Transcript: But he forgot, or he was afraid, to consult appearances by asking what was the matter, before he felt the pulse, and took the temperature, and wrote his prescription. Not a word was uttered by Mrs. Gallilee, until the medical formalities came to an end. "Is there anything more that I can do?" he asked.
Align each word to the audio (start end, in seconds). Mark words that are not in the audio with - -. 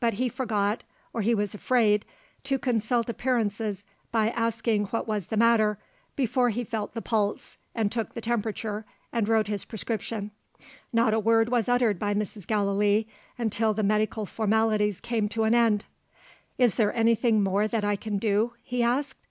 But 0.00 0.14
he 0.14 0.30
forgot, 0.30 0.82
or 1.12 1.20
he 1.20 1.34
was 1.34 1.54
afraid, 1.54 2.06
to 2.44 2.58
consult 2.58 3.10
appearances 3.10 3.84
by 4.10 4.30
asking 4.30 4.86
what 4.86 5.06
was 5.06 5.26
the 5.26 5.36
matter, 5.36 5.78
before 6.16 6.48
he 6.48 6.64
felt 6.64 6.94
the 6.94 7.02
pulse, 7.02 7.58
and 7.74 7.92
took 7.92 8.14
the 8.14 8.22
temperature, 8.22 8.86
and 9.12 9.28
wrote 9.28 9.48
his 9.48 9.66
prescription. 9.66 10.30
Not 10.90 11.12
a 11.12 11.20
word 11.20 11.50
was 11.50 11.68
uttered 11.68 11.98
by 11.98 12.14
Mrs. 12.14 12.46
Gallilee, 12.46 13.06
until 13.36 13.74
the 13.74 13.82
medical 13.82 14.24
formalities 14.24 15.02
came 15.02 15.28
to 15.28 15.42
an 15.44 15.54
end. 15.54 15.84
"Is 16.56 16.76
there 16.76 16.94
anything 16.94 17.42
more 17.42 17.68
that 17.68 17.84
I 17.84 17.94
can 17.94 18.16
do?" 18.16 18.54
he 18.62 18.82
asked. 18.82 19.26